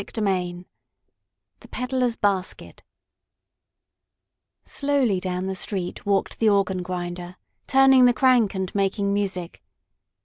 [0.03, 0.65] CHAPTER VI
[1.59, 2.81] THE PEDDLER'S BASKET
[4.63, 7.35] Slowly down the street walked the organ grinder,
[7.67, 9.61] turning the crank and making music.